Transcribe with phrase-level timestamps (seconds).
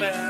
[0.00, 0.29] Bye.